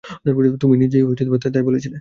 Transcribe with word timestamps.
তুমি 0.61 0.75
নিজে 0.77 0.97
নিজেই 1.03 1.47
তাই 1.47 1.63
বলছিলে। 1.67 1.89